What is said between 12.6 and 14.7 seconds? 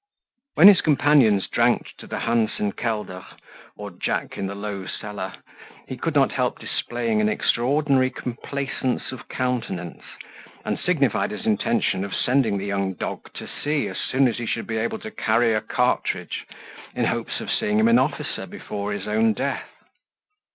young dog to sea as soon as he should